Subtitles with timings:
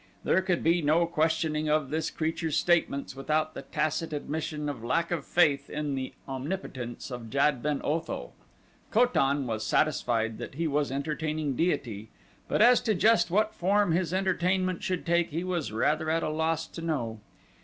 [0.23, 5.11] There could be no questioning of this creature's statements without the tacit admission of lack
[5.11, 8.31] of faith in the omnipotence of Jad ben Otho.
[8.89, 12.09] Ko tan was satisfied that he was entertaining deity,
[12.47, 16.29] but as to just what form his entertainment should take he was rather at a
[16.29, 17.19] loss to know.